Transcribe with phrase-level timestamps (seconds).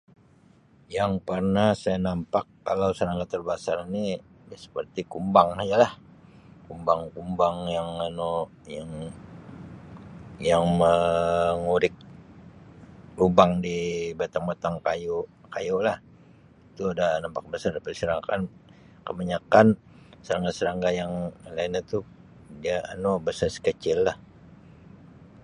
[0.97, 4.03] Yang parnah saya nampak kalau serangga terbasar ni
[4.49, 5.93] ia seperti kumbang nya lah
[6.67, 8.31] kumbang kumbang yang anu
[10.49, 11.93] yang mengurik
[13.19, 13.77] lubang di
[14.19, 15.17] batang-batang kayu
[15.53, 15.97] kayu lah
[16.75, 17.43] kalau tu da nampak
[18.31, 18.41] kan
[19.05, 19.67] kebanyakan
[20.25, 21.11] serangga serangga yang
[21.55, 21.99] lain atu
[22.61, 24.17] dia anu bersaiz kecil lah.